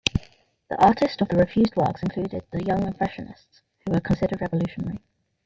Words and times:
The 0.71 0.83
artists 0.83 1.21
of 1.21 1.27
the 1.27 1.35
refused 1.37 1.75
works 1.75 2.01
included 2.01 2.41
the 2.49 2.63
young 2.63 2.87
Impressionists, 2.87 3.61
who 3.85 3.91
were 3.93 3.99
considered 3.99 4.41
revolutionary. 4.41 4.97